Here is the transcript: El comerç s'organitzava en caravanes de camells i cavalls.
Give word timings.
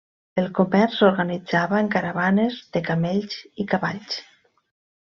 El 0.43 0.45
comerç 0.59 0.95
s'organitzava 1.01 1.83
en 1.83 1.93
caravanes 1.97 2.59
de 2.79 2.85
camells 2.91 3.39
i 3.65 3.71
cavalls. 3.77 4.21